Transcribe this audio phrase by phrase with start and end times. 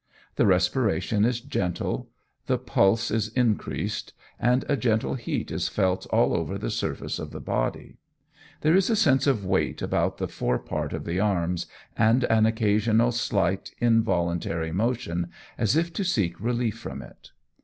[0.35, 2.09] The respiration is gentle,
[2.47, 7.29] the pulse is increased, and a gentle heat is felt all over the surface of
[7.29, 7.97] the body.
[8.61, 12.47] There is a sense of weight about the fore part of the arms, and an
[12.47, 17.29] occasional slight involuntary motion, as if to seek relief from it.